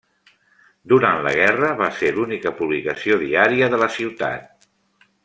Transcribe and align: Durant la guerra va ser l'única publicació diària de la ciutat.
Durant 0.93 1.19
la 1.27 1.33
guerra 1.39 1.69
va 1.83 1.89
ser 1.99 2.09
l'única 2.15 2.53
publicació 2.63 3.19
diària 3.25 3.69
de 3.75 3.81
la 3.85 3.91
ciutat. 4.01 4.71